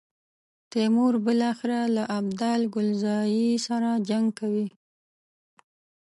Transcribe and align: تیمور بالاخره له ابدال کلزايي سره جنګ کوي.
تیمور 0.71 1.13
بالاخره 1.25 1.79
له 1.95 2.03
ابدال 2.19 2.61
کلزايي 2.73 3.49
سره 3.67 3.89
جنګ 4.09 4.27
کوي. 4.39 4.67